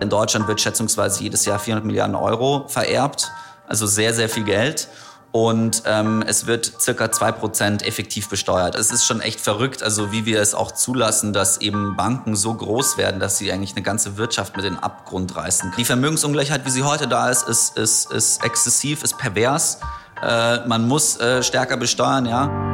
[0.00, 3.30] In Deutschland wird schätzungsweise jedes Jahr 400 Milliarden Euro vererbt,
[3.66, 4.88] also sehr, sehr viel Geld
[5.34, 8.76] und ähm, es wird circa zwei Prozent effektiv besteuert.
[8.76, 12.54] Es ist schon echt verrückt, also wie wir es auch zulassen, dass eben Banken so
[12.54, 15.72] groß werden, dass sie eigentlich eine ganze Wirtschaft mit in den Abgrund reißen.
[15.76, 19.80] Die Vermögensungleichheit, wie sie heute da ist, ist, ist, ist exzessiv, ist pervers.
[20.22, 22.73] Äh, man muss äh, stärker besteuern, ja.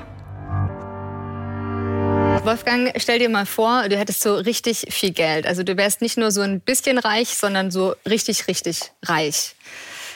[2.43, 5.45] Wolfgang, stell dir mal vor, du hättest so richtig viel Geld.
[5.45, 9.53] Also du wärst nicht nur so ein bisschen reich, sondern so richtig, richtig reich.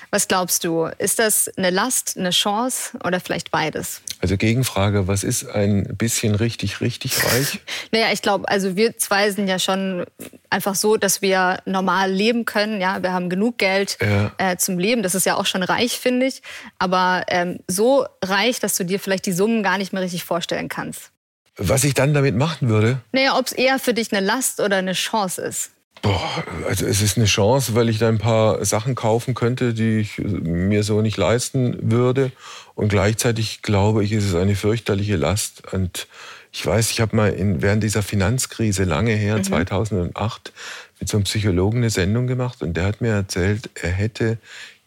[0.10, 0.86] Was glaubst du?
[0.98, 4.02] Ist das eine Last, eine Chance oder vielleicht beides?
[4.22, 7.60] Also Gegenfrage, was ist ein bisschen richtig, richtig reich?
[7.92, 10.06] naja, ich glaube, also wir zwei sind ja schon
[10.50, 12.82] einfach so, dass wir normal leben können.
[12.82, 14.32] Ja, wir haben genug Geld ja.
[14.40, 15.04] äh, zum Leben.
[15.04, 16.42] Das ist ja auch schon reich, finde ich.
[16.80, 20.70] Aber ähm, so reich, dass du dir vielleicht die Summen gar nicht mehr richtig vorstellen
[20.70, 21.12] kannst.
[21.58, 23.00] Was ich dann damit machen würde?
[23.12, 25.72] Naja, ob es eher für dich eine Last oder eine Chance ist.
[26.02, 30.00] Boah, also es ist eine Chance, weil ich da ein paar Sachen kaufen könnte, die
[30.00, 32.32] ich mir so nicht leisten würde.
[32.76, 35.74] Und gleichzeitig glaube ich, ist es eine fürchterliche Last.
[35.74, 36.08] Und
[36.52, 39.44] ich weiß, ich habe mal in, während dieser Finanzkrise lange her, mhm.
[39.46, 40.54] 2008,
[41.00, 44.38] mit so einem Psychologen eine Sendung gemacht und der hat mir erzählt, er hätte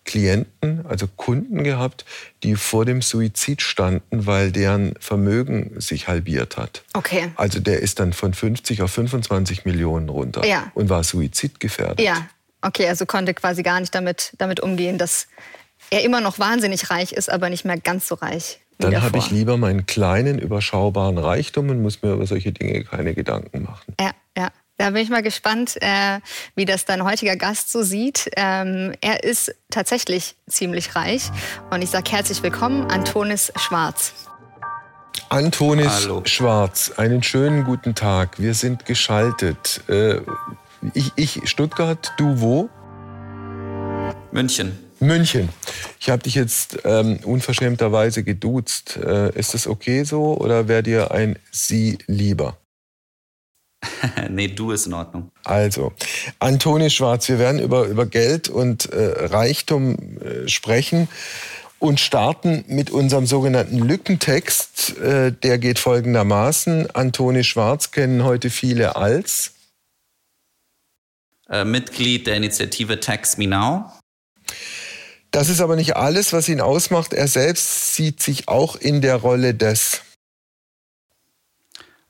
[0.08, 2.06] Klienten, also Kunden gehabt,
[2.42, 6.82] die vor dem Suizid standen, weil deren Vermögen sich halbiert hat.
[6.94, 7.30] Okay.
[7.36, 10.72] Also der ist dann von 50 auf 25 Millionen runter ja.
[10.72, 12.00] und war suizidgefährdet.
[12.00, 12.26] Ja,
[12.62, 15.28] okay, also konnte quasi gar nicht damit, damit umgehen, dass
[15.90, 18.60] er immer noch wahnsinnig reich ist, aber nicht mehr ganz so reich.
[18.78, 23.12] Dann habe ich lieber meinen kleinen, überschaubaren Reichtum und muss mir über solche Dinge keine
[23.12, 23.94] Gedanken machen.
[24.00, 24.48] Ja, ja.
[24.78, 26.20] Da bin ich mal gespannt, äh,
[26.54, 28.30] wie das dein heutiger Gast so sieht.
[28.36, 31.30] Ähm, er ist tatsächlich ziemlich reich
[31.70, 34.12] und ich sage herzlich willkommen, Antonis Schwarz.
[35.30, 36.22] Antonis Hallo.
[36.24, 38.38] Schwarz, einen schönen guten Tag.
[38.38, 39.80] Wir sind geschaltet.
[39.88, 40.20] Äh,
[40.94, 42.70] ich, ich Stuttgart, du wo?
[44.30, 44.78] München.
[45.00, 45.48] München.
[45.98, 48.96] Ich habe dich jetzt ähm, unverschämterweise geduzt.
[48.96, 52.56] Äh, ist das okay so oder wäre dir ein Sie lieber?
[54.28, 55.30] nee, du ist in Ordnung.
[55.44, 55.92] Also,
[56.38, 61.08] Antoni Schwarz, wir werden über, über Geld und äh, Reichtum äh, sprechen
[61.78, 64.98] und starten mit unserem sogenannten Lückentext.
[64.98, 66.90] Äh, der geht folgendermaßen.
[66.94, 69.52] Antoni Schwarz kennen heute viele als
[71.48, 73.92] äh, Mitglied der Initiative Tax Me Now.
[75.30, 77.12] Das ist aber nicht alles, was ihn ausmacht.
[77.12, 80.00] Er selbst sieht sich auch in der Rolle des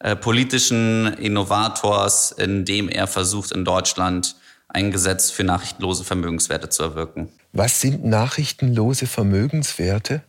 [0.01, 4.37] äh, politischen Innovators, in dem er versucht, in Deutschland
[4.69, 7.29] ein Gesetz für nachrichtenlose Vermögenswerte zu erwirken.
[7.53, 10.23] Was sind nachrichtenlose Vermögenswerte?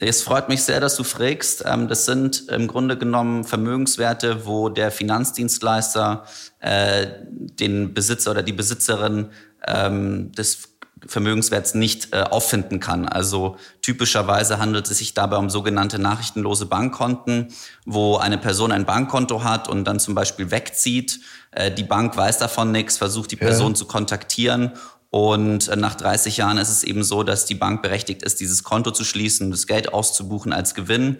[0.00, 1.64] Es freut mich sehr, dass du fragst.
[1.66, 6.24] Ähm, das sind im Grunde genommen Vermögenswerte, wo der Finanzdienstleister
[6.60, 9.30] äh, den Besitzer oder die Besitzerin
[9.66, 10.77] ähm, des
[11.08, 13.08] Vermögenswerts nicht äh, auffinden kann.
[13.08, 17.48] Also typischerweise handelt es sich dabei um sogenannte nachrichtenlose Bankkonten,
[17.84, 21.20] wo eine Person ein Bankkonto hat und dann zum Beispiel wegzieht.
[21.50, 23.74] Äh, die Bank weiß davon nichts, versucht die Person ja.
[23.74, 24.72] zu kontaktieren
[25.10, 28.62] und äh, nach 30 Jahren ist es eben so, dass die Bank berechtigt ist, dieses
[28.62, 31.18] Konto zu schließen, das Geld auszubuchen als Gewinn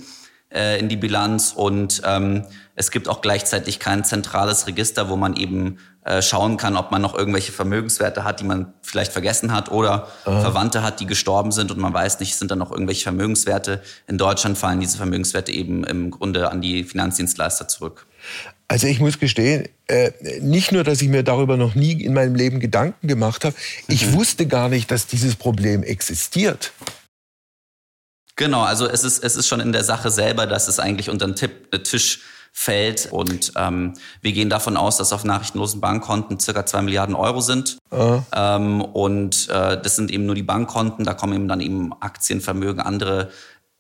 [0.50, 2.44] äh, in die Bilanz und ähm,
[2.74, 7.02] es gibt auch gleichzeitig kein zentrales Register, wo man eben äh, schauen kann, ob man
[7.02, 10.40] noch irgendwelche Vermögenswerte hat, die man vielleicht vergessen hat oder Aha.
[10.40, 13.82] Verwandte hat, die gestorben sind und man weiß nicht, sind da noch irgendwelche Vermögenswerte.
[14.06, 18.06] In Deutschland fallen diese Vermögenswerte eben im Grunde an die Finanzdienstleister zurück.
[18.68, 22.34] Also ich muss gestehen, äh, nicht nur, dass ich mir darüber noch nie in meinem
[22.34, 23.56] Leben Gedanken gemacht habe,
[23.88, 24.12] ich mhm.
[24.14, 26.72] wusste gar nicht, dass dieses Problem existiert.
[28.38, 31.26] Genau, also es ist, es ist schon in der Sache selber, dass es eigentlich unter
[31.26, 32.20] den äh, Tisch
[32.52, 33.10] fällt.
[33.10, 37.78] Und ähm, wir gehen davon aus, dass auf nachrichtenlosen Bankkonten circa zwei Milliarden Euro sind.
[37.90, 38.20] Uh.
[38.32, 42.80] Ähm, und äh, das sind eben nur die Bankkonten, da kommen eben dann eben Aktienvermögen,
[42.80, 43.30] andere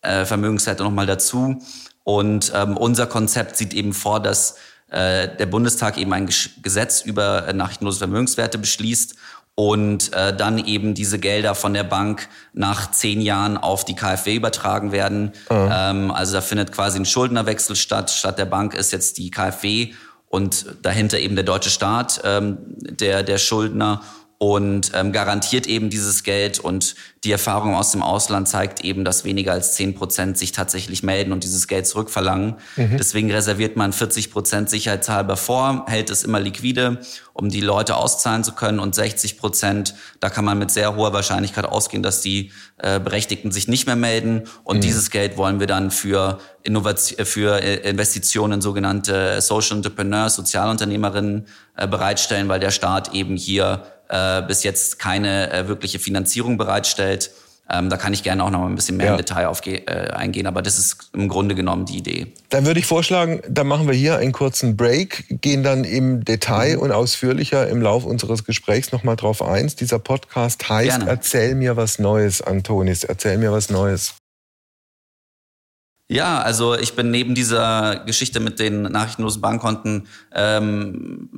[0.02, 1.62] äh, Vermögenswerte nochmal dazu.
[2.02, 4.56] Und ähm, unser Konzept sieht eben vor, dass
[4.88, 6.28] äh, der Bundestag eben ein
[6.62, 9.14] Gesetz über äh, nachrichtenlose Vermögenswerte beschließt
[9.58, 14.36] und äh, dann eben diese Gelder von der Bank nach zehn Jahren auf die KfW
[14.36, 15.32] übertragen werden.
[15.50, 15.68] Mhm.
[15.72, 18.12] Ähm, also da findet quasi ein Schuldnerwechsel statt.
[18.12, 19.94] Statt der Bank ist jetzt die KfW
[20.28, 24.02] und dahinter eben der deutsche Staat, ähm, der, der Schuldner.
[24.38, 26.60] Und ähm, garantiert eben dieses Geld.
[26.60, 26.94] Und
[27.24, 31.32] die Erfahrung aus dem Ausland zeigt eben, dass weniger als 10 Prozent sich tatsächlich melden
[31.32, 32.54] und dieses Geld zurückverlangen.
[32.76, 32.96] Mhm.
[32.96, 37.00] Deswegen reserviert man 40 Prozent sicherheitshalber vor, hält es immer liquide,
[37.32, 38.78] um die Leute auszahlen zu können.
[38.78, 43.50] Und 60 Prozent, da kann man mit sehr hoher Wahrscheinlichkeit ausgehen, dass die äh, Berechtigten
[43.50, 44.44] sich nicht mehr melden.
[44.62, 44.80] Und mhm.
[44.82, 51.48] dieses Geld wollen wir dann für, Innovation, für äh, Investitionen in sogenannte Social Entrepreneurs, Sozialunternehmerinnen
[51.76, 57.30] äh, bereitstellen, weil der Staat eben hier äh, bis jetzt keine äh, wirkliche Finanzierung bereitstellt.
[57.70, 59.12] Ähm, da kann ich gerne auch noch mal ein bisschen mehr ja.
[59.12, 62.28] im Detail auf, äh, eingehen, aber das ist im Grunde genommen die Idee.
[62.48, 66.76] Dann würde ich vorschlagen, dann machen wir hier einen kurzen Break, gehen dann im Detail
[66.76, 66.82] mhm.
[66.82, 69.70] und ausführlicher im Lauf unseres Gesprächs nochmal drauf ein.
[69.78, 71.10] Dieser Podcast heißt gerne.
[71.10, 73.04] Erzähl mir was Neues, Antonis.
[73.04, 74.14] Erzähl mir was Neues.
[76.10, 81.28] Ja, also ich bin neben dieser Geschichte mit den nachrichtenlosen Bankkonten, ähm,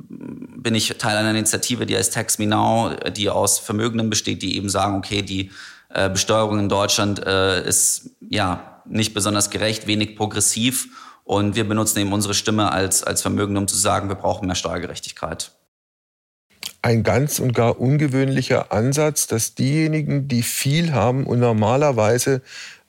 [0.55, 4.55] bin ich Teil einer Initiative, die heißt Tax Me Now, die aus Vermögenden besteht, die
[4.55, 5.51] eben sagen, okay, die
[5.89, 10.87] äh, Besteuerung in Deutschland äh, ist ja nicht besonders gerecht, wenig progressiv.
[11.25, 14.55] Und wir benutzen eben unsere Stimme als, als Vermögende, um zu sagen, wir brauchen mehr
[14.55, 15.51] Steuergerechtigkeit.
[16.81, 22.41] Ein ganz und gar ungewöhnlicher Ansatz, dass diejenigen, die viel haben und normalerweise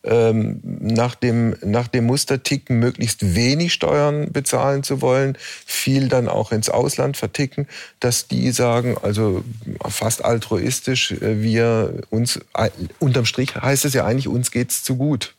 [0.04, 6.52] ähm, nach, dem, nach dem Muster möglichst wenig Steuern bezahlen zu wollen, viel dann auch
[6.52, 7.68] ins Ausland verticken,
[8.00, 9.44] dass die sagen, also
[9.88, 14.96] fast altruistisch, äh, wir uns, äh, unterm Strich heißt es ja eigentlich, uns geht's zu
[14.96, 15.34] gut.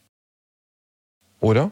[1.39, 1.71] Oder?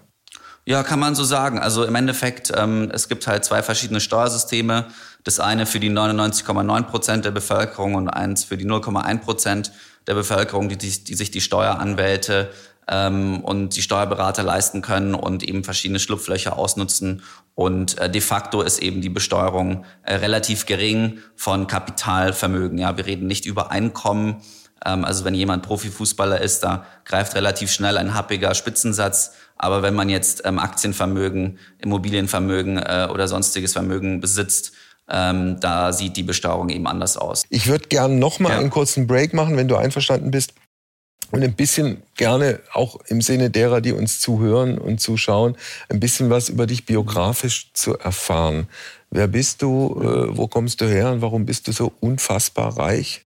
[0.66, 1.58] Ja, kann man so sagen.
[1.60, 4.88] Also im Endeffekt, ähm, es gibt halt zwei verschiedene Steuersysteme.
[5.24, 9.72] Das eine für die 99,9 Prozent der Bevölkerung und eins für die 0,1 Prozent
[10.08, 12.52] der Bevölkerung, die, die, die sich die Steueranwälte
[12.92, 17.24] ähm, und die Steuerberater leisten können und eben verschiedene Schlupflöcher ausnutzen.
[17.56, 22.78] Und äh, de facto ist eben die Besteuerung äh, relativ gering von Kapitalvermögen.
[22.78, 24.42] Ja, wir reden nicht über Einkommen.
[24.86, 29.34] Ähm, also wenn jemand Profifußballer ist, da greift relativ schnell ein happiger Spitzensatz.
[29.56, 34.74] Aber wenn man jetzt ähm, Aktienvermögen, Immobilienvermögen äh, oder sonstiges Vermögen besitzt,
[35.10, 37.44] ähm, da sieht die Besteuerung eben anders aus.
[37.50, 38.60] Ich würde gerne noch mal ja.
[38.60, 40.54] einen kurzen Break machen, wenn du einverstanden bist
[41.32, 45.56] und ein bisschen gerne auch im Sinne derer, die uns zuhören und zuschauen,
[45.90, 48.68] ein bisschen was über dich biografisch zu erfahren.
[49.10, 50.02] Wer bist du?
[50.02, 51.12] Äh, wo kommst du her?
[51.12, 53.26] Und warum bist du so unfassbar reich?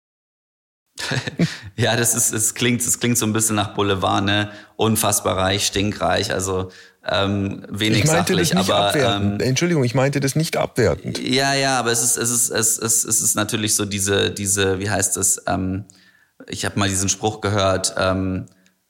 [1.76, 4.50] ja, das ist, es klingt, es klingt so ein bisschen nach Boulevard, ne?
[4.76, 6.70] Unfassbar reich, stinkreich, also
[7.08, 9.42] ähm, wenig ich meinte sachlich, das nicht aber abwertend.
[9.42, 11.18] Ähm, Entschuldigung, ich meinte das nicht abwertend.
[11.18, 14.78] Ja, ja, aber es ist, es ist, es ist, es ist natürlich so diese, diese,
[14.80, 15.42] wie heißt das?
[15.46, 15.84] Ähm,
[16.48, 18.46] ich habe mal diesen Spruch gehört, ähm,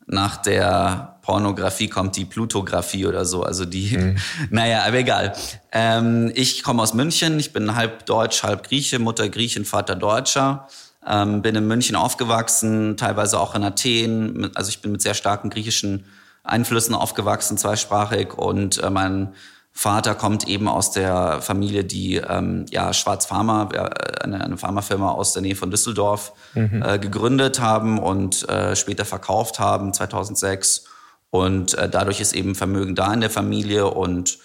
[0.07, 3.43] nach der Pornografie kommt die Plutografie oder so.
[3.43, 4.17] Also die, mhm.
[4.51, 5.33] naja, aber egal.
[5.73, 10.69] Ähm, ich komme aus München, ich bin halb Deutsch, halb Grieche, Mutter Griechin, Vater Deutscher.
[11.05, 14.51] Ähm, bin in München aufgewachsen, teilweise auch in Athen.
[14.55, 16.05] Also ich bin mit sehr starken griechischen
[16.43, 18.35] Einflüssen aufgewachsen, zweisprachig.
[18.35, 19.35] Und äh, mein
[19.79, 25.11] Vater kommt eben aus der Familie, die ähm, ja Schwarz Pharma, äh, eine, eine Pharmafirma
[25.11, 26.83] aus der Nähe von Düsseldorf, mhm.
[26.83, 30.87] äh, gegründet haben und äh, später verkauft haben, 2006.
[31.29, 34.39] Und äh, dadurch ist eben Vermögen da in der Familie und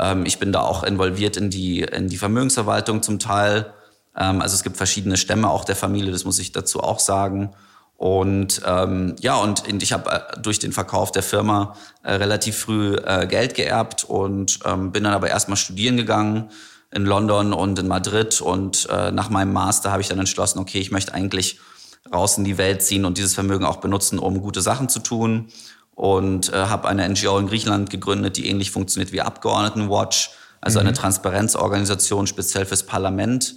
[0.00, 3.72] ähm, ich bin da auch involviert in die, in die Vermögensverwaltung zum Teil.
[4.16, 7.54] Ähm, also es gibt verschiedene Stämme auch der Familie, das muss ich dazu auch sagen.
[8.02, 12.96] Und ähm, ja, und ich habe äh, durch den Verkauf der Firma äh, relativ früh
[12.96, 16.50] äh, Geld geerbt und ähm, bin dann aber erstmal studieren gegangen
[16.90, 18.40] in London und in Madrid.
[18.40, 21.60] Und äh, nach meinem Master habe ich dann entschlossen, okay, ich möchte eigentlich
[22.12, 25.52] raus in die Welt ziehen und dieses Vermögen auch benutzen, um gute Sachen zu tun.
[25.94, 30.30] Und äh, habe eine NGO in Griechenland gegründet, die ähnlich funktioniert wie Abgeordnetenwatch,
[30.60, 30.86] also mhm.
[30.86, 33.54] eine Transparenzorganisation speziell fürs Parlament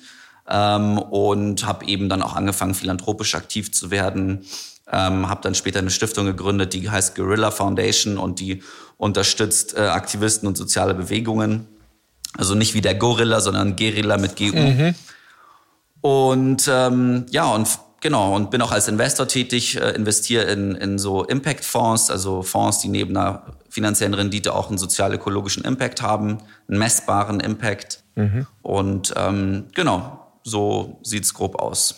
[0.50, 4.46] ähm, und habe eben dann auch angefangen, philanthropisch aktiv zu werden.
[4.92, 8.62] Ähm, habe dann später eine Stiftung gegründet, die heißt Guerrilla Foundation und die
[8.98, 11.68] unterstützt äh, Aktivisten und soziale Bewegungen.
[12.38, 14.56] Also nicht wie der Gorilla, sondern Guerilla mit GU.
[14.56, 14.96] Mhm.
[16.02, 17.68] Und ähm, ja, und
[18.02, 22.80] genau, und bin auch als Investor tätig, äh, investiere in, in so Impact-Fonds, also Fonds,
[22.80, 26.38] die neben einer finanziellen Rendite auch einen sozial-ökologischen Impact haben,
[26.68, 28.04] einen messbaren Impact.
[28.16, 28.46] Mhm.
[28.62, 31.96] Und ähm, genau, so sieht's grob aus.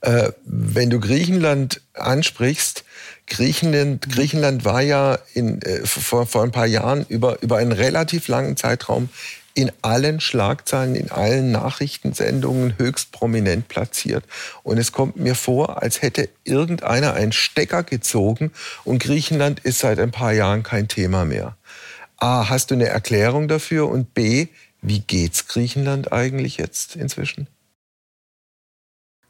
[0.00, 2.84] Äh, wenn du Griechenland ansprichst,
[3.26, 8.28] Griechenland, Griechenland war ja in, äh, vor, vor ein paar Jahren über, über einen relativ
[8.28, 9.10] langen Zeitraum
[9.54, 14.24] in allen Schlagzeilen, in allen Nachrichtensendungen höchst prominent platziert.
[14.62, 18.52] Und es kommt mir vor, als hätte irgendeiner einen Stecker gezogen
[18.84, 21.56] und Griechenland ist seit ein paar Jahren kein Thema mehr.
[22.16, 23.88] A, hast du eine Erklärung dafür?
[23.88, 24.46] Und B,
[24.80, 27.48] wie geht's Griechenland eigentlich jetzt inzwischen?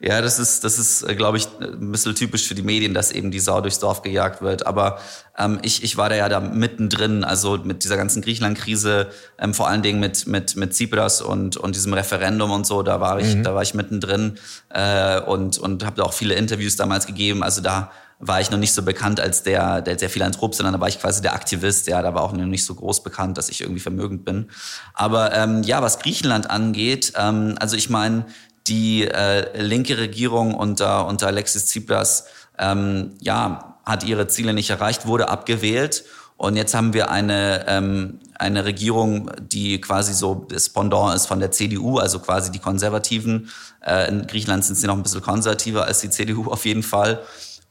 [0.00, 3.10] Ja, das ist, das ist, äh, glaube ich, ein bisschen typisch für die Medien, dass
[3.10, 4.64] eben die Sau durchs Dorf gejagt wird.
[4.64, 5.00] Aber
[5.36, 9.68] ähm, ich, ich war da ja da mittendrin, also mit dieser ganzen Griechenland-Krise, ähm, vor
[9.68, 13.34] allen Dingen mit, mit, mit Tsipras und, und diesem Referendum und so, da war ich,
[13.34, 13.42] mhm.
[13.42, 14.38] da war ich mittendrin
[14.68, 17.42] äh, und, und habe da auch viele Interviews damals gegeben.
[17.42, 17.90] Also da
[18.20, 21.00] war ich noch nicht so bekannt als der, der, der Philanthrop, sondern da war ich
[21.00, 21.86] quasi der Aktivist.
[21.86, 24.50] Ja, da war auch noch nicht so groß bekannt, dass ich irgendwie vermögend bin.
[24.94, 28.26] Aber ähm, ja, was Griechenland angeht, ähm, also ich meine,
[28.68, 32.26] die äh, linke Regierung unter, unter Alexis Tsipras
[32.58, 36.04] ähm, ja, hat ihre Ziele nicht erreicht, wurde abgewählt.
[36.36, 41.40] Und jetzt haben wir eine, ähm, eine Regierung, die quasi so das Pendant ist von
[41.40, 43.50] der CDU, also quasi die Konservativen.
[43.84, 47.22] Äh, in Griechenland sind sie noch ein bisschen konservativer als die CDU auf jeden Fall.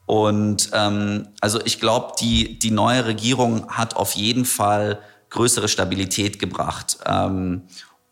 [0.05, 4.99] Und ähm, also ich glaube, die, die neue Regierung hat auf jeden Fall
[5.29, 6.97] größere Stabilität gebracht.
[7.05, 7.63] Ähm,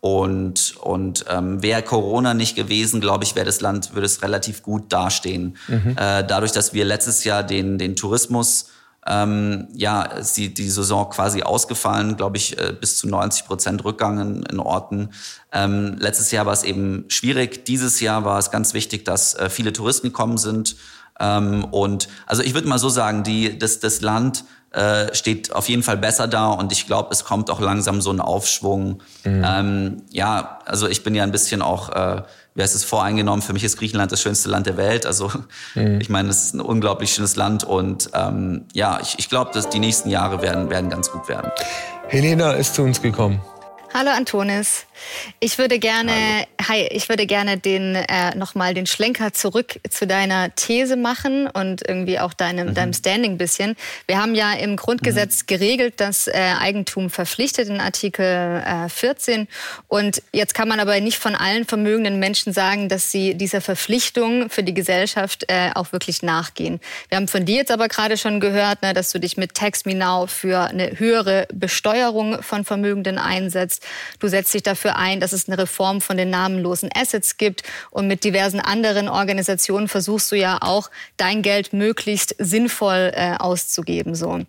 [0.06, 4.62] und, und ähm, wäre Corona nicht gewesen, glaube ich, wäre das Land, würde es relativ
[4.62, 5.56] gut dastehen.
[5.66, 5.96] Mhm.
[5.96, 8.68] Äh, dadurch, dass wir letztes Jahr den, den Tourismus,
[9.04, 13.84] ähm, ja, ist die, die Saison quasi ausgefallen, glaube ich, äh, bis zu 90 Prozent
[13.84, 15.10] Rückgang in, in Orten.
[15.50, 17.64] Ähm, letztes Jahr war es eben schwierig.
[17.64, 20.76] Dieses Jahr war es ganz wichtig, dass äh, viele Touristen gekommen sind.
[21.18, 24.44] Ähm, und also ich würde mal so sagen, die, das, das Land
[24.76, 28.10] äh, steht auf jeden Fall besser da und ich glaube, es kommt auch langsam so
[28.10, 29.02] ein Aufschwung.
[29.24, 29.44] Mhm.
[29.46, 32.22] Ähm, ja, also ich bin ja ein bisschen auch, äh,
[32.54, 33.40] wie heißt es, voreingenommen.
[33.40, 35.06] Für mich ist Griechenland das schönste Land der Welt.
[35.06, 35.32] Also
[35.74, 35.98] mhm.
[36.00, 39.70] ich meine, es ist ein unglaublich schönes Land und ähm, ja, ich, ich glaube, dass
[39.70, 41.50] die nächsten Jahre werden, werden ganz gut werden.
[42.08, 43.40] Helena ist zu uns gekommen.
[43.98, 44.84] Hallo Antonis.
[45.40, 46.68] Ich würde gerne, Hallo.
[46.68, 51.80] hi, ich würde gerne den äh, nochmal den Schlenker zurück zu deiner These machen und
[51.88, 52.74] irgendwie auch deinem, mhm.
[52.74, 53.74] deinem Standing bisschen.
[54.06, 55.46] Wir haben ja im Grundgesetz mhm.
[55.46, 59.48] geregelt, dass äh, Eigentum verpflichtet in Artikel äh, 14.
[59.88, 64.50] Und jetzt kann man aber nicht von allen vermögenden Menschen sagen, dass sie dieser Verpflichtung
[64.50, 66.80] für die Gesellschaft äh, auch wirklich nachgehen.
[67.08, 69.86] Wir haben von dir jetzt aber gerade schon gehört, ne, dass du dich mit Tax
[69.86, 73.85] Me Now für eine höhere Besteuerung von Vermögenden einsetzt.
[74.18, 77.62] Du setzt dich dafür ein, dass es eine Reform von den namenlosen Assets gibt.
[77.90, 84.14] Und mit diversen anderen Organisationen versuchst du ja auch, dein Geld möglichst sinnvoll äh, auszugeben.
[84.14, 84.44] So.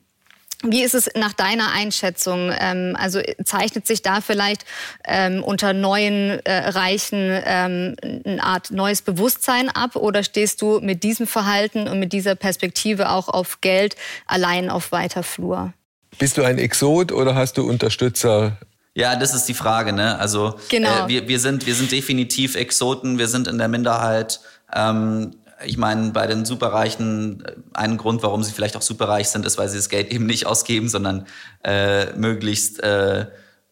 [0.64, 2.52] Wie ist es nach deiner Einschätzung?
[2.60, 4.66] Ähm, also zeichnet sich da vielleicht
[5.06, 11.04] ähm, unter neuen äh, Reichen ähm, eine Art neues Bewusstsein ab oder stehst du mit
[11.04, 15.74] diesem Verhalten und mit dieser Perspektive auch auf Geld allein auf weiter Flur?
[16.18, 18.58] Bist du ein Exot oder hast du Unterstützer
[18.98, 20.18] ja, das ist die Frage, ne?
[20.18, 21.06] Also genau.
[21.06, 24.40] äh, wir, wir, sind, wir sind definitiv Exoten, wir sind in der Minderheit.
[24.74, 29.46] Ähm, ich meine, bei den Superreichen, äh, ein Grund, warum sie vielleicht auch superreich sind,
[29.46, 31.28] ist, weil sie das Geld eben nicht ausgeben, sondern
[31.64, 33.28] äh, möglichst äh,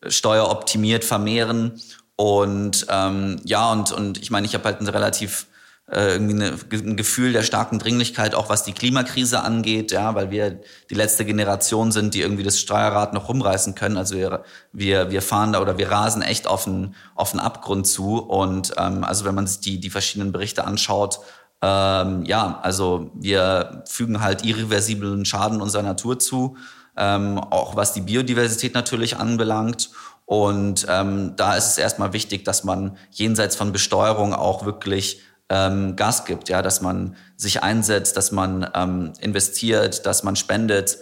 [0.05, 1.82] steueroptimiert vermehren.
[2.15, 5.54] Und ähm, ja, und, und ich meine, ich habe halt ein relativ äh,
[5.92, 10.60] irgendwie eine, ein Gefühl der starken Dringlichkeit, auch was die Klimakrise angeht, ja, weil wir
[10.89, 13.98] die letzte Generation sind, die irgendwie das Steuerrad noch rumreißen können.
[13.98, 17.86] Also wir, wir, wir fahren da oder wir rasen echt auf einen, auf einen Abgrund
[17.86, 18.18] zu.
[18.18, 21.20] Und ähm, also wenn man sich die, die verschiedenen Berichte anschaut,
[21.62, 26.58] ähm, ja, also wir fügen halt irreversiblen Schaden unserer Natur zu,
[26.98, 29.92] ähm, auch was die Biodiversität natürlich anbelangt.
[30.25, 35.96] Und ähm, da ist es erstmal wichtig, dass man jenseits von Besteuerung auch wirklich ähm,
[35.96, 41.00] Gas gibt, ja, dass man sich einsetzt, dass man ähm, investiert, dass man spendet,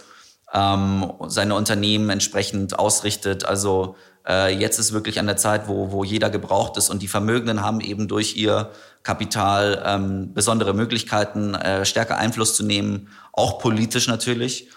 [0.53, 3.45] ähm, seine Unternehmen entsprechend ausrichtet.
[3.45, 3.95] Also
[4.27, 7.61] äh, jetzt ist wirklich an der Zeit, wo, wo jeder gebraucht ist und die Vermögenden
[7.61, 8.71] haben eben durch ihr
[9.01, 14.69] Kapital ähm, besondere Möglichkeiten, äh, stärker Einfluss zu nehmen, auch politisch natürlich.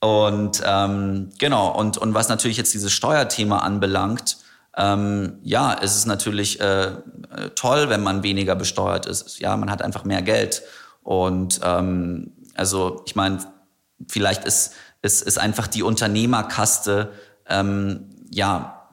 [0.00, 4.38] Und ähm, genau, und, und was natürlich jetzt dieses Steuerthema anbelangt,
[4.76, 6.92] ähm, ja, es ist natürlich äh, äh,
[7.54, 9.38] toll, wenn man weniger besteuert ist.
[9.38, 10.62] Ja, man hat einfach mehr Geld.
[11.02, 13.38] Und ähm, also ich meine,
[14.08, 17.12] vielleicht ist, ist, ist einfach die Unternehmerkaste,
[17.48, 18.88] ähm, ja,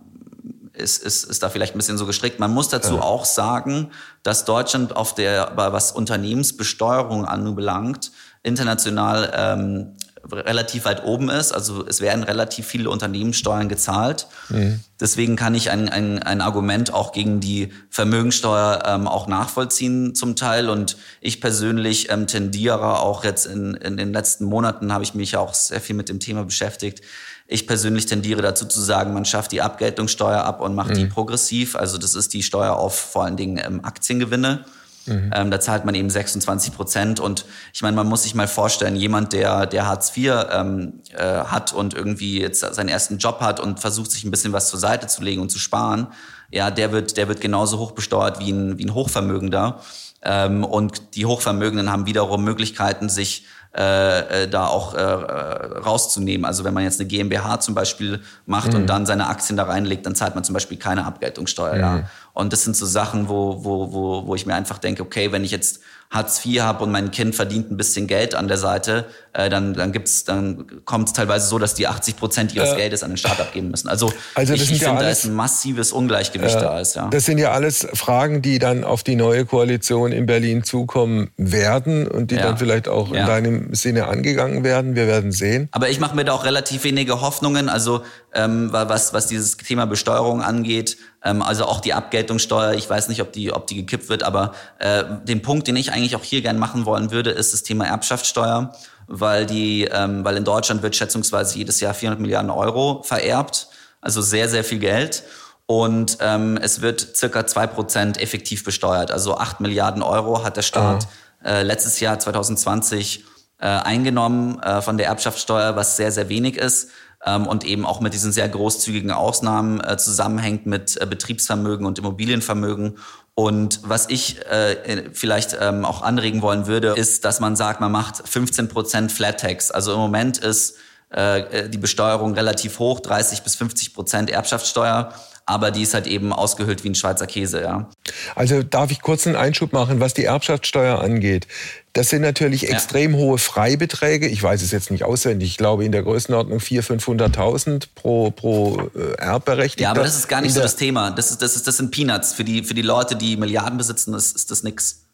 [0.73, 2.39] ist, ist, ist da vielleicht ein bisschen so gestrickt.
[2.39, 3.01] Man muss dazu ja.
[3.01, 3.91] auch sagen,
[4.23, 8.11] dass Deutschland auf der, was Unternehmensbesteuerung anbelangt,
[8.43, 9.95] international ähm,
[10.31, 11.51] relativ weit oben ist.
[11.51, 14.27] Also es werden relativ viele Unternehmenssteuern gezahlt.
[14.49, 14.79] Mhm.
[14.99, 20.35] Deswegen kann ich ein, ein, ein Argument auch gegen die Vermögensteuer ähm, auch nachvollziehen zum
[20.35, 20.69] Teil.
[20.69, 25.37] Und ich persönlich ähm, tendiere auch jetzt in, in den letzten Monaten habe ich mich
[25.37, 27.01] auch sehr viel mit dem Thema beschäftigt.
[27.47, 30.95] Ich persönlich tendiere dazu zu sagen, man schafft die Abgeltungssteuer ab und macht mhm.
[30.95, 31.75] die progressiv.
[31.75, 34.65] Also das ist die Steuer auf vor allen Dingen ähm, Aktiengewinne.
[35.09, 35.31] Mhm.
[35.33, 37.19] Ähm, da zahlt man eben 26 Prozent.
[37.19, 41.23] Und ich meine, man muss sich mal vorstellen, jemand, der, der Hartz IV ähm, äh,
[41.23, 44.79] hat und irgendwie jetzt seinen ersten Job hat und versucht, sich ein bisschen was zur
[44.79, 46.07] Seite zu legen und zu sparen,
[46.51, 49.81] ja, der wird, der wird genauso hoch besteuert wie ein, wie ein Hochvermögender.
[50.21, 53.45] Ähm, und die Hochvermögenden haben wiederum Möglichkeiten, sich
[53.77, 56.43] äh, äh, da auch äh, rauszunehmen.
[56.43, 58.79] Also wenn man jetzt eine GmbH zum Beispiel macht mhm.
[58.79, 61.75] und dann seine Aktien da reinlegt, dann zahlt man zum Beispiel keine Abgeltungssteuer.
[61.75, 61.79] Mhm.
[61.79, 62.09] Ja.
[62.39, 65.43] Und das sind so Sachen, wo, wo, wo, wo ich mir einfach denke, okay, wenn
[65.43, 65.81] ich jetzt
[66.11, 69.75] Hartz IV habe und mein Kind verdient ein bisschen Geld an der Seite, äh, dann,
[69.75, 73.11] dann gibt's, dann kommt es teilweise so, dass die 80 Prozent ihres äh, Geldes an
[73.11, 73.87] den Staat abgeben müssen.
[73.87, 76.79] Also, also ich, ich ja finde, da ist ein massives Ungleichgewicht äh, da.
[76.79, 77.09] Ist, ja.
[77.09, 82.07] Das sind ja alles Fragen, die dann auf die neue Koalition in Berlin zukommen werden
[82.07, 82.41] und die ja.
[82.41, 83.21] dann vielleicht auch ja.
[83.21, 84.95] in deinem Sinne angegangen werden.
[84.95, 85.69] Wir werden sehen.
[85.73, 87.69] Aber ich mache mir da auch relativ wenige Hoffnungen.
[87.69, 88.01] Also
[88.33, 93.21] ähm, was, was dieses Thema Besteuerung angeht, ähm, also auch die Abgeltungssteuer, ich weiß nicht,
[93.21, 96.41] ob die, ob die gekippt wird, aber äh, den Punkt, den ich eigentlich auch hier
[96.41, 98.73] gern machen wollen würde, ist das Thema Erbschaftssteuer,
[99.07, 103.67] weil die, ähm, weil in Deutschland wird schätzungsweise jedes Jahr 400 Milliarden Euro vererbt,
[104.01, 105.23] also sehr, sehr viel Geld.
[105.65, 109.11] Und ähm, es wird circa zwei Prozent effektiv besteuert.
[109.11, 111.07] Also acht Milliarden Euro hat der Staat
[111.43, 113.23] äh, letztes Jahr 2020
[113.59, 116.89] äh, eingenommen äh, von der Erbschaftssteuer, was sehr, sehr wenig ist
[117.25, 121.99] ähm, und eben auch mit diesen sehr großzügigen Ausnahmen äh, zusammenhängt mit äh, Betriebsvermögen und
[121.99, 122.97] Immobilienvermögen.
[123.39, 127.89] Und was ich äh, vielleicht ähm, auch anregen wollen würde, ist, dass man sagt, man
[127.89, 129.71] macht 15 Prozent Flat Tax.
[129.71, 130.75] Also im Moment ist
[131.09, 135.13] äh, die Besteuerung relativ hoch, 30 bis 50 Prozent Erbschaftssteuer
[135.49, 137.89] aber die ist halt eben ausgehöhlt wie ein Schweizer Käse, ja.
[138.35, 141.47] Also darf ich kurz einen Einschub machen, was die Erbschaftssteuer angeht.
[141.93, 142.69] Das sind natürlich ja.
[142.69, 144.27] extrem hohe Freibeträge.
[144.27, 145.49] Ich weiß es jetzt nicht auswendig.
[145.49, 149.83] Ich glaube in der Größenordnung 400.000, 500.000 pro, pro äh, Erbberechtigter.
[149.83, 151.09] Ja, aber das ist gar nicht so das Thema.
[151.09, 152.33] Das, ist, das, ist, das sind Peanuts.
[152.33, 155.05] Für die, für die Leute, die Milliarden besitzen, ist, ist das nix.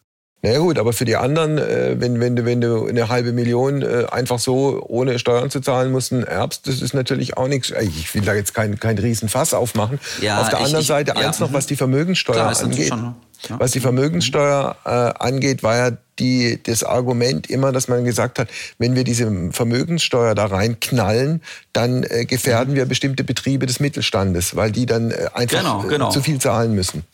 [0.42, 3.32] Na ja, gut, aber für die anderen, äh, wenn, wenn, du, wenn du eine halbe
[3.32, 7.72] Million äh, einfach so ohne Steuern zu zahlen musst, erbst, das ist natürlich auch nichts.
[7.80, 9.98] Ich will da jetzt kein, kein Riesenfass aufmachen.
[10.20, 12.88] Ja, Auf der ich, anderen ich, Seite ja, eins noch, was die Vermögenssteuer Klar, angeht.
[12.88, 13.14] Schon,
[13.48, 13.60] ja.
[13.60, 18.48] Was die Vermögenssteuer äh, angeht, war ja die, das Argument immer, dass man gesagt hat,
[18.78, 22.78] wenn wir diese Vermögenssteuer da reinknallen, dann äh, gefährden mhm.
[22.78, 26.10] wir bestimmte Betriebe des Mittelstandes, weil die dann äh, einfach genau, genau.
[26.10, 27.04] zu viel zahlen müssen.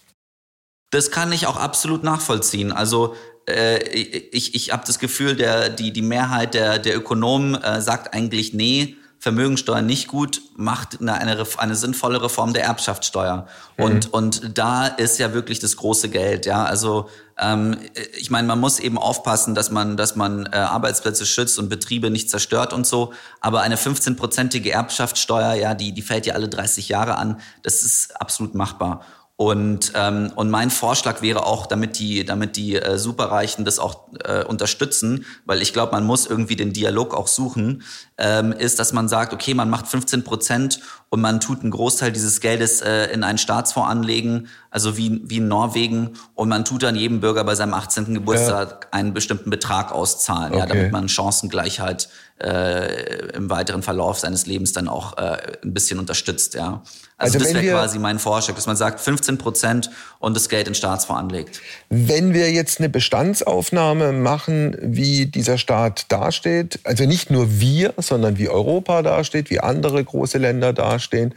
[0.93, 2.71] Das kann ich auch absolut nachvollziehen.
[2.71, 3.17] Also
[3.49, 8.15] äh, ich, ich habe das Gefühl, der, die, die Mehrheit der, der Ökonomen äh, sagt
[8.15, 13.47] eigentlich, nee, Vermögensteuer nicht gut, macht eine, eine, eine sinnvolle Reform der Erbschaftssteuer.
[13.79, 13.85] Mhm.
[13.85, 16.45] Und, und da ist ja wirklich das große Geld.
[16.45, 17.79] Ja, also ähm,
[18.19, 22.11] ich meine, man muss eben aufpassen, dass man, dass man äh, Arbeitsplätze schützt und Betriebe
[22.11, 23.15] nicht zerstört und so.
[23.41, 27.41] Aber eine 15-prozentige Erbschaftssteuer, ja, die, die fällt ja alle 30 Jahre an.
[27.63, 29.07] Das ist absolut machbar.
[29.37, 34.09] Und, ähm, und mein Vorschlag wäre auch, damit die, damit die äh, Superreichen das auch
[34.25, 37.83] äh, unterstützen, weil ich glaube, man muss irgendwie den Dialog auch suchen,
[38.19, 42.13] ähm, ist, dass man sagt, okay, man macht 15 Prozent und man tut einen Großteil
[42.13, 46.83] dieses Geldes äh, in einen Staatsfonds anlegen, also wie, wie in Norwegen, und man tut
[46.83, 48.15] dann jedem Bürger bei seinem 18.
[48.15, 48.99] Geburtstag ja.
[48.99, 50.61] einen bestimmten Betrag auszahlen, okay.
[50.61, 55.99] ja, damit man Chancengleichheit äh, im weiteren Verlauf seines Lebens dann auch äh, ein bisschen
[55.99, 56.55] unterstützt.
[56.55, 56.83] Ja.
[57.19, 60.67] Also, also das wäre quasi mein Vorschlag, dass man sagt 15 Prozent und das Geld
[60.67, 61.61] in Staatsfonds anlegt.
[61.89, 68.39] Wenn wir jetzt eine Bestandsaufnahme machen, wie dieser Staat dasteht, also nicht nur wir, sondern
[68.39, 71.35] wie Europa dasteht, wie andere große Länder dastehen,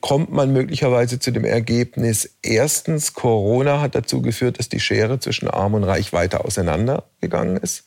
[0.00, 5.48] kommt man möglicherweise zu dem Ergebnis, erstens, Corona hat dazu geführt, dass die Schere zwischen
[5.48, 7.84] Arm und Reich weiter auseinandergegangen ist.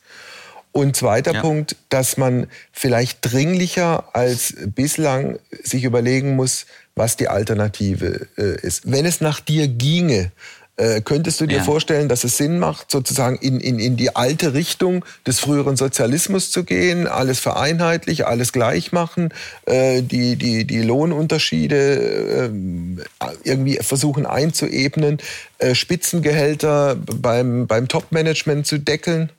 [0.70, 1.40] Und zweiter ja.
[1.40, 8.90] Punkt, dass man vielleicht dringlicher als bislang sich überlegen muss, was die Alternative äh, ist.
[8.90, 10.30] Wenn es nach dir ginge,
[10.76, 11.62] äh, könntest du dir ja.
[11.62, 16.50] vorstellen, dass es Sinn macht, sozusagen in, in, in die alte Richtung des früheren Sozialismus
[16.50, 19.32] zu gehen, alles vereinheitlich, alles gleich machen,
[19.66, 25.18] äh, die, die, die Lohnunterschiede äh, irgendwie versuchen einzuebnen,
[25.58, 29.30] äh, Spitzengehälter beim, beim Top-Management zu deckeln?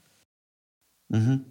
[1.10, 1.44] Mhm.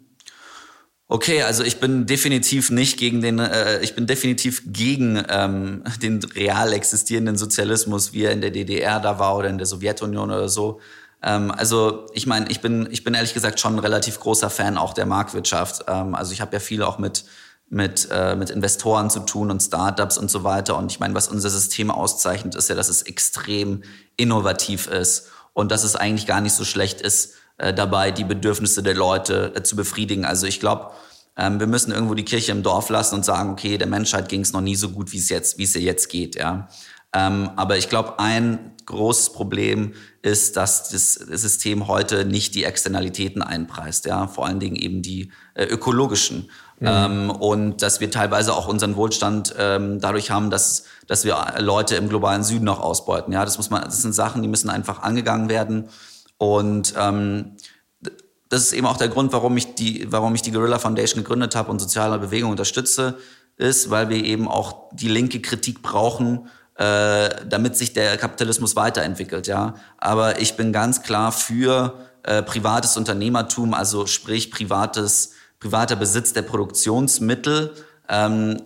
[1.07, 6.23] Okay, also ich bin definitiv nicht gegen den, äh, ich bin definitiv gegen ähm, den
[6.35, 10.49] real existierenden Sozialismus, wie er in der DDR da war oder in der Sowjetunion oder
[10.49, 10.81] so.
[11.23, 14.79] Ähm, also ich meine, ich bin, ich bin ehrlich gesagt schon ein relativ großer Fan
[14.79, 15.85] auch der Marktwirtschaft.
[15.89, 17.25] Ähm, also ich habe ja viel auch mit
[17.71, 20.77] mit, äh, mit Investoren zu tun und Startups und so weiter.
[20.77, 23.83] Und ich meine, was unser System auszeichnet, ist ja, dass es extrem
[24.17, 28.83] innovativ ist und dass es eigentlich gar nicht so schlecht ist, äh, dabei, die Bedürfnisse
[28.83, 30.25] der Leute äh, zu befriedigen.
[30.25, 30.91] Also ich glaube,
[31.37, 34.41] ähm, wir müssen irgendwo die Kirche im Dorf lassen und sagen, okay, der Menschheit ging
[34.41, 36.69] es noch nie so gut, wie es jetzt, wie es ihr jetzt geht, ja.
[37.13, 43.41] Ähm, aber ich glaube, ein großes Problem ist, dass das System heute nicht die Externalitäten
[43.41, 46.51] einpreist, ja, vor allen Dingen eben die äh, ökologischen.
[46.81, 46.87] Mhm.
[46.87, 51.95] Ähm, und dass wir teilweise auch unseren Wohlstand ähm, dadurch haben, dass, dass wir Leute
[51.95, 53.33] im globalen Süden noch ausbeuten.
[53.33, 55.89] Ja, das muss man, das sind Sachen, die müssen einfach angegangen werden.
[56.39, 57.57] Und ähm,
[58.49, 61.57] das ist eben auch der Grund, warum ich die, warum ich die Guerrilla Foundation gegründet
[61.57, 63.19] habe und soziale Bewegung unterstütze,
[63.57, 69.47] ist, weil wir eben auch die linke Kritik brauchen, äh, damit sich der Kapitalismus weiterentwickelt.
[69.47, 71.95] Ja, aber ich bin ganz klar für
[72.25, 77.75] äh, privates Unternehmertum, also sprich privates privater Besitz der Produktionsmittel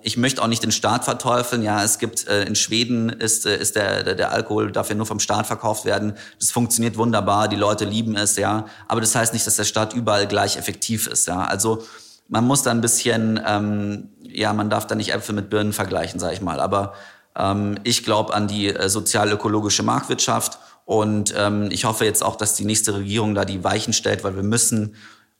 [0.02, 1.62] ich möchte auch nicht den Staat verteufeln.
[1.62, 4.96] Ja, es gibt äh, in Schweden ist, äh, ist der, der, der Alkohol darf ja
[4.96, 6.14] nur vom Staat verkauft werden.
[6.40, 8.66] Das funktioniert wunderbar, die Leute lieben es, ja.
[8.88, 11.28] Aber das heißt nicht, dass der Staat überall gleich effektiv ist.
[11.28, 11.84] Ja, also
[12.26, 16.18] man muss da ein bisschen, ähm, ja, man darf da nicht Äpfel mit Birnen vergleichen,
[16.18, 16.58] sage ich mal.
[16.58, 16.94] Aber
[17.36, 22.54] ähm, ich glaube an die äh, sozial-ökologische Marktwirtschaft und ähm, ich hoffe jetzt auch, dass
[22.54, 24.96] die nächste Regierung da die Weichen stellt, weil wir müssen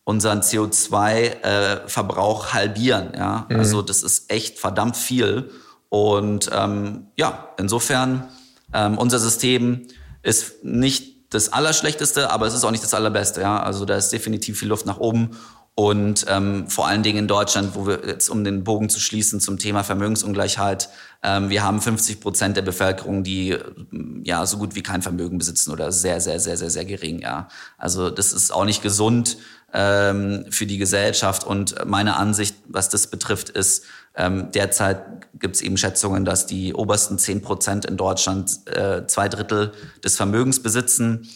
[0.09, 3.12] unseren CO2-Verbrauch äh, halbieren.
[3.14, 3.44] Ja?
[3.51, 3.59] Mhm.
[3.59, 5.51] Also das ist echt verdammt viel.
[5.90, 8.27] Und ähm, ja, insofern,
[8.73, 9.87] ähm, unser System
[10.23, 13.42] ist nicht das Allerschlechteste, aber es ist auch nicht das Allerbeste.
[13.42, 13.62] Ja?
[13.62, 15.37] Also da ist definitiv viel Luft nach oben.
[15.79, 19.38] Und ähm, vor allen Dingen in Deutschland, wo wir jetzt, um den Bogen zu schließen
[19.38, 20.88] zum Thema Vermögensungleichheit,
[21.23, 23.57] ähm, wir haben 50 Prozent der Bevölkerung, die
[24.25, 27.21] ja so gut wie kein Vermögen besitzen oder sehr, sehr, sehr, sehr, sehr gering.
[27.21, 29.37] Ja, also das ist auch nicht gesund
[29.73, 31.45] ähm, für die Gesellschaft.
[31.45, 33.85] Und meine Ansicht, was das betrifft, ist,
[34.17, 35.05] ähm, derzeit
[35.38, 39.71] gibt es eben Schätzungen, dass die obersten 10 Prozent in Deutschland äh, zwei Drittel
[40.03, 41.29] des Vermögens besitzen.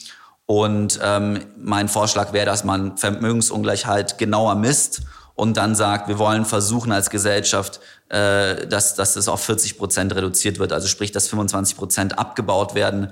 [0.46, 5.02] Und ähm, mein Vorschlag wäre, dass man Vermögensungleichheit genauer misst
[5.34, 10.14] und dann sagt, wir wollen versuchen als Gesellschaft, äh, dass, dass es auf 40 Prozent
[10.14, 10.72] reduziert wird.
[10.72, 13.10] Also sprich, dass 25 Prozent abgebaut werden,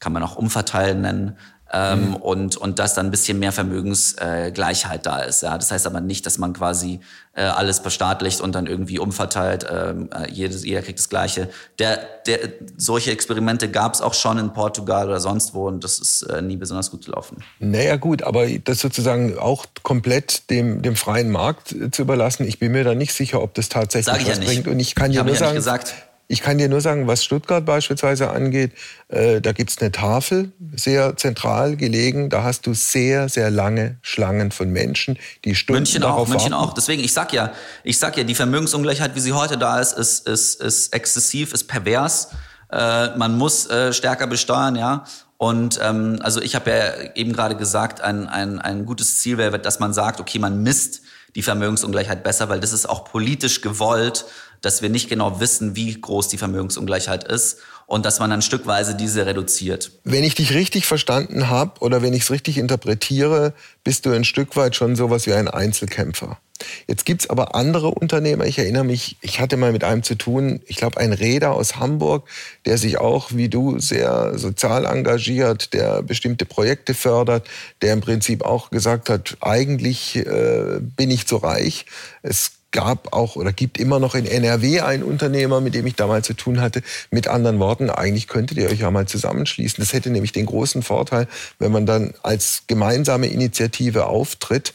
[0.00, 1.38] kann man auch umverteilen nennen
[1.72, 2.16] ähm, mhm.
[2.16, 5.42] und, und dass dann ein bisschen mehr Vermögensgleichheit äh, da ist.
[5.42, 5.56] Ja?
[5.56, 7.00] Das heißt aber nicht, dass man quasi
[7.34, 11.48] äh, alles verstaatlicht und dann irgendwie umverteilt, ähm, äh, jedes, jeder kriegt das Gleiche.
[11.78, 12.38] Der, der,
[12.76, 16.42] solche Experimente gab es auch schon in Portugal oder sonst wo und das ist äh,
[16.42, 17.38] nie besonders gut gelaufen.
[17.58, 22.72] Naja gut, aber das sozusagen auch komplett dem, dem freien Markt zu überlassen, ich bin
[22.72, 24.68] mir da nicht sicher, ob das tatsächlich was ja bringt.
[24.68, 25.94] Und ich kann ich ja nur ja sagen, gesagt,
[26.32, 28.72] ich kann dir nur sagen, was Stuttgart beispielsweise angeht,
[29.08, 32.30] äh, da gibt's eine Tafel, sehr zentral gelegen.
[32.30, 36.72] Da hast du sehr, sehr lange Schlangen von Menschen, die Stunden München auch, München auch.
[36.72, 37.52] Deswegen, ich sag ja,
[37.84, 41.64] ich sag ja, die Vermögensungleichheit, wie sie heute da ist, ist, ist, ist exzessiv, ist
[41.68, 42.28] pervers.
[42.70, 45.04] Äh, man muss äh, stärker besteuern, ja.
[45.36, 49.58] Und ähm, also ich habe ja eben gerade gesagt, ein, ein, ein gutes Ziel wäre,
[49.58, 51.02] dass man sagt, okay, man misst
[51.34, 54.24] die Vermögensungleichheit besser, weil das ist auch politisch gewollt,
[54.62, 58.94] dass wir nicht genau wissen, wie groß die Vermögensungleichheit ist und dass man dann stückweise
[58.94, 59.92] diese reduziert.
[60.04, 63.52] Wenn ich dich richtig verstanden habe oder wenn ich es richtig interpretiere,
[63.84, 66.38] bist du ein Stück weit schon sowas wie ein Einzelkämpfer.
[66.86, 68.46] Jetzt gibt's aber andere Unternehmer.
[68.46, 71.76] Ich erinnere mich, ich hatte mal mit einem zu tun, ich glaube ein Räder aus
[71.76, 72.28] Hamburg,
[72.66, 77.48] der sich auch wie du sehr sozial engagiert, der bestimmte Projekte fördert,
[77.82, 81.86] der im Prinzip auch gesagt hat, eigentlich äh, bin ich zu reich.
[82.22, 86.26] Es gab auch oder gibt immer noch in NRW einen Unternehmer, mit dem ich damals
[86.26, 86.82] zu tun hatte.
[87.10, 89.82] Mit anderen Worten, eigentlich könntet ihr euch ja mal zusammenschließen.
[89.82, 94.72] Das hätte nämlich den großen Vorteil, wenn man dann als gemeinsame Initiative auftritt,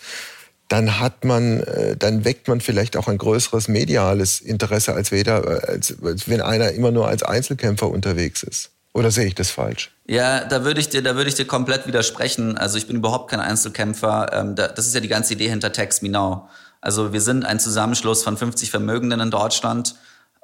[0.69, 5.45] dann hat man, äh, dann weckt man vielleicht auch ein größeres mediales Interesse, als, weder,
[5.45, 8.71] äh, als, als wenn einer immer nur als Einzelkämpfer unterwegs ist.
[8.93, 9.91] Oder sehe ich das falsch?
[10.07, 12.57] Ja, da würde ich dir, da würde ich dir komplett widersprechen.
[12.57, 14.31] Also ich bin überhaupt kein Einzelkämpfer.
[14.33, 16.49] Ähm, das ist ja die ganze Idee hinter Text Me Now.
[16.81, 19.95] Also wir sind ein Zusammenschluss von 50 Vermögenden in Deutschland.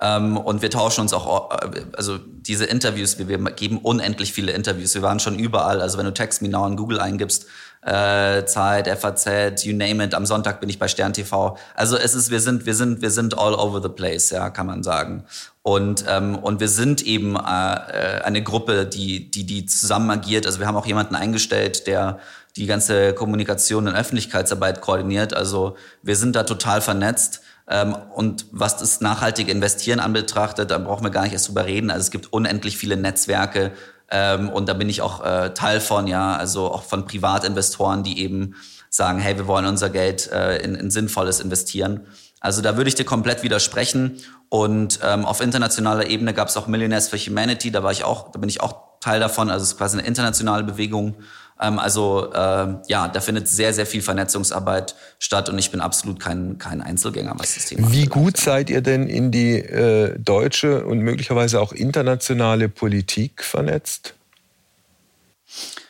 [0.02, 4.52] Ähm, und wir tauschen uns auch, äh, also diese Interviews, wir, wir geben unendlich viele
[4.52, 4.96] Interviews.
[4.96, 5.82] Wir waren schon überall.
[5.82, 7.46] Also wenn du Text Me Now in Google eingibst,
[7.86, 10.14] äh, Zeit, FAZ, you name it.
[10.14, 11.58] Am Sonntag bin ich bei Stern TV.
[11.76, 14.68] Also es ist, wir sind, wir sind, wir sind all over the place, ja, kann
[14.68, 15.26] man sagen.
[15.62, 20.46] Und ähm, und wir sind eben äh, äh eine Gruppe, die die die zusammen agiert.
[20.46, 22.20] Also wir haben auch jemanden eingestellt, der
[22.56, 25.34] die ganze Kommunikation und Öffentlichkeitsarbeit koordiniert.
[25.34, 27.42] Also wir sind da total vernetzt.
[27.68, 31.92] Ähm, und was das nachhaltige Investieren anbetrachtet, da brauchen wir gar nicht erst drüber reden.
[31.92, 33.72] Also es gibt unendlich viele Netzwerke
[34.14, 38.20] ähm, und da bin ich auch äh, Teil von, ja, also auch von Privatinvestoren, die
[38.20, 38.54] eben
[38.92, 42.02] sagen, hey, wir wollen unser Geld äh, in, in Sinnvolles investieren.
[42.40, 44.20] Also da würde ich dir komplett widersprechen.
[44.50, 48.32] Und ähm, auf internationaler Ebene gab es auch Millionaires for Humanity, da war ich auch,
[48.32, 49.50] da bin ich auch Teil davon.
[49.50, 51.16] Also es ist quasi eine internationale Bewegung.
[51.60, 56.20] Ähm, also äh, ja, da findet sehr, sehr viel Vernetzungsarbeit statt und ich bin absolut
[56.20, 60.86] kein, kein Einzelgänger, was das Thema Wie gut seid ihr denn in die äh, deutsche
[60.86, 64.16] und möglicherweise auch internationale Politik vernetzt?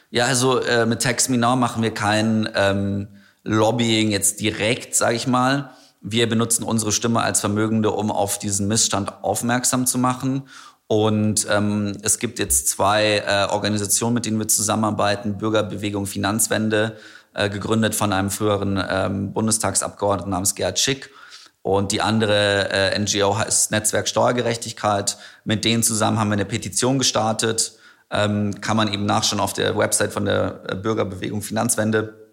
[0.10, 3.08] Ja, also äh, mit Text Me Now machen wir kein ähm,
[3.44, 5.72] Lobbying jetzt direkt, sage ich mal.
[6.02, 10.44] Wir benutzen unsere Stimme als Vermögende, um auf diesen Missstand aufmerksam zu machen
[10.94, 15.40] Und ähm, es gibt jetzt zwei äh, Organisationen, mit denen wir zusammenarbeiten.
[15.40, 16.98] Bürgerbewegung Finanzwende,
[17.34, 21.10] äh, gegründet von einem früheren ähm, Bundestagsabgeordneten namens Gerhard Schick.
[21.64, 25.18] Und die andere äh, NGO heißt Netzwerk Steuergerechtigkeit.
[25.46, 27.74] Mit denen zusammen haben wir eine Petition gestartet.
[28.12, 32.30] Ähm, kann man eben nachschauen auf der Website von der äh, Bürgerbewegung Finanzwende.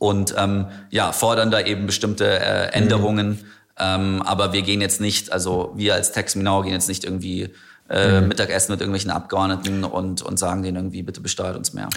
[0.00, 3.28] Und ähm, ja, fordern da eben bestimmte äh, Änderungen.
[3.28, 3.44] Mhm.
[3.78, 7.54] Ähm, aber wir gehen jetzt nicht, also wir als Tex Minau gehen jetzt nicht irgendwie
[7.88, 8.28] äh, mhm.
[8.28, 11.88] Mittagessen mit irgendwelchen Abgeordneten und, und sagen denen irgendwie, bitte besteuert uns mehr.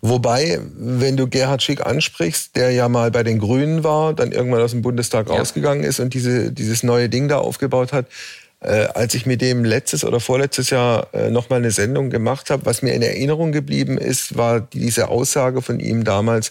[0.00, 4.62] Wobei, wenn du Gerhard Schick ansprichst, der ja mal bei den Grünen war, dann irgendwann
[4.62, 5.36] aus dem Bundestag ja.
[5.36, 8.06] rausgegangen ist und diese, dieses neue Ding da aufgebaut hat,
[8.60, 12.64] äh, als ich mit dem letztes oder vorletztes Jahr äh, nochmal eine Sendung gemacht habe,
[12.66, 16.50] was mir in Erinnerung geblieben ist, war diese Aussage von ihm damals,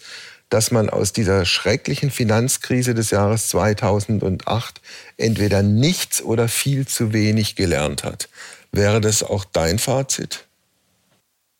[0.53, 4.81] dass man aus dieser schrecklichen Finanzkrise des Jahres 2008
[5.17, 8.29] entweder nichts oder viel zu wenig gelernt hat.
[8.71, 10.45] Wäre das auch dein Fazit?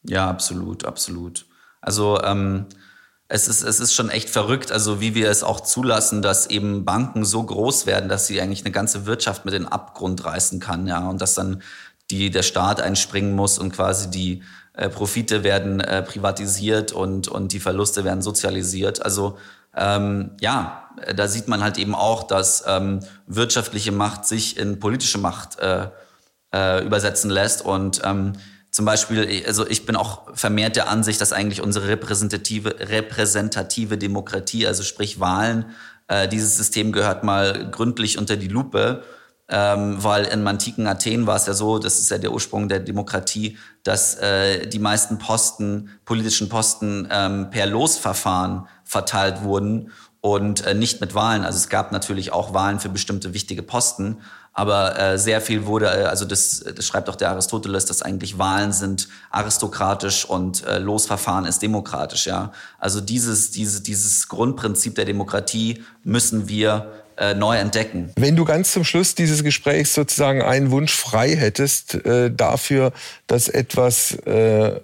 [0.04, 1.48] Ja, absolut, absolut.
[1.82, 2.68] Also ähm,
[3.28, 6.86] es, ist, es ist schon echt verrückt, also wie wir es auch zulassen, dass eben
[6.86, 10.60] Banken so groß werden, dass sie eigentlich eine ganze Wirtschaft mit in den Abgrund reißen
[10.60, 11.64] kann, ja, und dass dann
[12.12, 17.54] die, der Staat einspringen muss und quasi die äh, Profite werden äh, privatisiert und, und
[17.54, 19.04] die Verluste werden sozialisiert.
[19.04, 19.38] Also
[19.76, 25.18] ähm, ja, da sieht man halt eben auch, dass ähm, wirtschaftliche Macht sich in politische
[25.18, 25.88] Macht äh,
[26.54, 27.66] äh, übersetzen lässt.
[27.66, 28.34] Und ähm,
[28.72, 34.68] zum Beispiel, also ich bin auch vermehrt der Ansicht, dass eigentlich unsere repräsentative, repräsentative Demokratie,
[34.68, 35.66] also sprich Wahlen,
[36.08, 39.04] äh, dieses System gehört mal gründlich unter die Lupe.
[39.50, 42.80] Ähm, weil im antiken Athen war es ja so, das ist ja der Ursprung der
[42.80, 50.74] Demokratie, dass äh, die meisten Posten, politischen Posten ähm, per Losverfahren verteilt wurden und äh,
[50.74, 51.44] nicht mit Wahlen.
[51.44, 54.20] Also es gab natürlich auch Wahlen für bestimmte wichtige Posten,
[54.54, 58.38] aber äh, sehr viel wurde, äh, also das, das schreibt auch der Aristoteles, dass eigentlich
[58.38, 62.28] Wahlen sind aristokratisch und äh, Losverfahren ist demokratisch.
[62.28, 68.12] Ja, also dieses diese, dieses Grundprinzip der Demokratie müssen wir äh, neu entdecken.
[68.16, 72.94] Wenn du ganz zum Schluss dieses Gesprächs sozusagen einen Wunsch frei hättest äh, dafür,
[73.28, 74.80] dass etwas äh,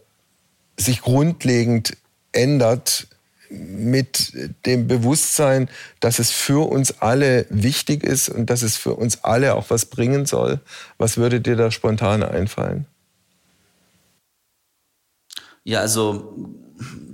[0.77, 1.97] sich grundlegend
[2.31, 3.07] ändert
[3.49, 4.33] mit
[4.65, 9.55] dem Bewusstsein, dass es für uns alle wichtig ist und dass es für uns alle
[9.55, 10.59] auch was bringen soll.
[10.97, 12.85] Was würde dir da spontan einfallen?
[15.63, 16.53] Ja, also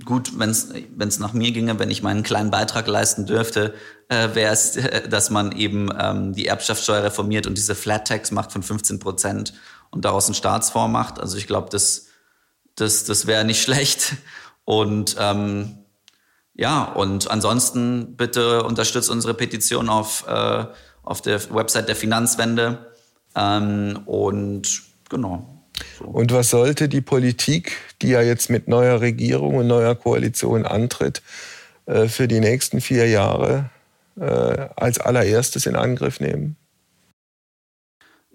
[0.04, 3.74] gut, wenn es nach mir ginge, wenn ich meinen kleinen Beitrag leisten dürfte,
[4.08, 8.30] äh, wäre es, äh, dass man eben ähm, die Erbschaftssteuer reformiert und diese Flat Tax
[8.30, 9.54] macht von 15 Prozent
[9.90, 11.20] und daraus einen Staatsfonds macht.
[11.20, 12.06] Also ich glaube, das,
[12.74, 14.14] das, das wäre nicht schlecht.
[14.64, 15.78] Und ähm,
[16.54, 20.64] ja, und ansonsten bitte unterstützt unsere Petition auf, äh,
[21.02, 22.92] auf der Website der Finanzwende.
[23.34, 25.62] Ähm, und genau.
[26.00, 31.22] Und was sollte die Politik, die ja jetzt mit neuer Regierung und neuer Koalition antritt,
[31.84, 33.70] äh, für die nächsten vier Jahre
[34.16, 36.56] als allererstes in Angriff nehmen?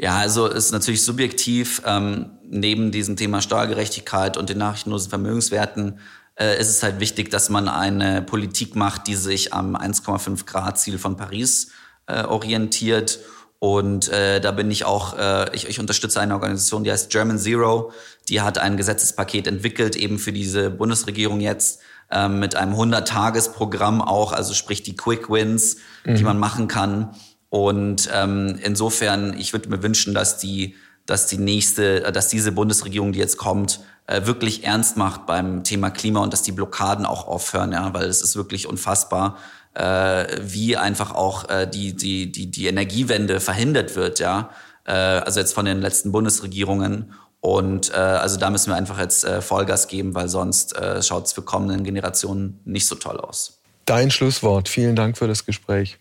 [0.01, 5.99] Ja, also ist natürlich subjektiv, ähm, neben diesem Thema Steuergerechtigkeit und den nachrichtenlosen Vermögenswerten
[6.39, 10.79] äh, ist es halt wichtig, dass man eine Politik macht, die sich am 1,5 Grad
[10.79, 11.71] Ziel von Paris
[12.07, 13.19] äh, orientiert.
[13.59, 17.37] Und äh, da bin ich auch, äh, ich, ich unterstütze eine Organisation, die heißt German
[17.37, 17.91] Zero.
[18.27, 24.33] Die hat ein Gesetzespaket entwickelt, eben für diese Bundesregierung jetzt, äh, mit einem 100-Tages-Programm auch,
[24.33, 26.15] also sprich die Quick Wins, mhm.
[26.15, 27.15] die man machen kann.
[27.49, 33.11] Und ähm, insofern, ich würde mir wünschen, dass die, dass die nächste, dass diese Bundesregierung,
[33.11, 37.27] die jetzt kommt, äh, wirklich ernst macht beim Thema Klima und dass die Blockaden auch
[37.27, 39.37] aufhören, ja, weil es ist wirklich unfassbar,
[39.73, 44.49] äh, wie einfach auch äh, die, die, die, die Energiewende verhindert wird, ja.
[44.85, 47.13] Äh, also jetzt von den letzten Bundesregierungen.
[47.41, 51.25] Und äh, also da müssen wir einfach jetzt äh, Vollgas geben, weil sonst äh, schaut
[51.25, 53.59] es für kommenden Generationen nicht so toll aus.
[53.85, 54.69] Dein Schlusswort.
[54.69, 55.97] Vielen Dank für das Gespräch.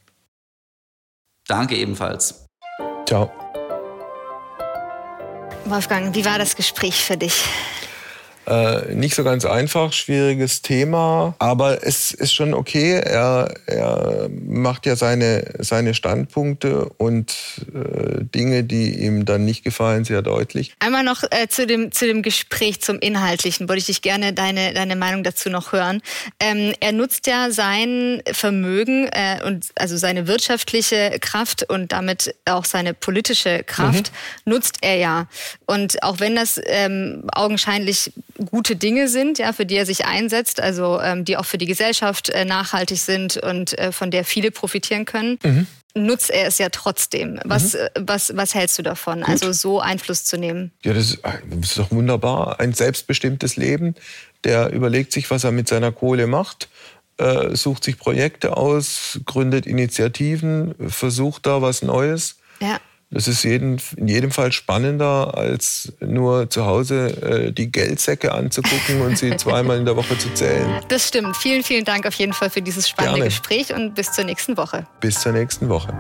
[1.49, 2.45] Danke ebenfalls.
[3.09, 3.33] Ciao.
[5.65, 7.45] Wolfgang, wie war das Gespräch für dich?
[8.47, 12.95] Äh, nicht so ganz einfach, schwieriges Thema, aber es ist schon okay.
[12.95, 17.35] Er, er macht ja seine, seine Standpunkte und
[17.75, 20.75] äh, Dinge, die ihm dann nicht gefallen, sehr deutlich.
[20.81, 24.73] Einmal noch äh, zu, dem, zu dem Gespräch zum Inhaltlichen, wollte ich dich gerne deine,
[24.73, 26.01] deine Meinung dazu noch hören.
[26.41, 32.65] Ähm, er nutzt ja sein Vermögen äh, und also seine wirtschaftliche Kraft und damit auch
[32.65, 34.11] seine politische Kraft
[34.45, 34.53] mhm.
[34.53, 35.29] nutzt er ja.
[35.67, 38.13] Und auch wenn das ähm, augenscheinlich
[38.47, 41.67] gute Dinge sind, ja, für die er sich einsetzt, also ähm, die auch für die
[41.67, 45.39] Gesellschaft äh, nachhaltig sind und äh, von der viele profitieren können.
[45.43, 45.67] Mhm.
[45.95, 47.41] Nutzt er es ja trotzdem.
[47.45, 47.81] Was, mhm.
[47.81, 49.29] Äh, was, was hältst du davon, Gut.
[49.29, 50.73] also so Einfluss zu nehmen?
[50.85, 52.61] Ja, das ist, das ist doch wunderbar.
[52.61, 53.95] Ein selbstbestimmtes Leben.
[54.45, 56.69] Der überlegt sich, was er mit seiner Kohle macht
[57.21, 62.37] äh, sucht sich Projekte aus, gründet Initiativen, versucht da was Neues.
[62.61, 62.81] Ja.
[63.13, 69.03] Das ist jeden, in jedem Fall spannender, als nur zu Hause äh, die Geldsäcke anzugucken
[69.03, 70.81] und sie zweimal in der Woche zu zählen.
[70.89, 71.37] Das stimmt.
[71.37, 73.31] Vielen, vielen Dank auf jeden Fall für dieses spannende Gerne.
[73.31, 74.87] Gespräch und bis zur nächsten Woche.
[75.01, 75.93] Bis zur nächsten Woche.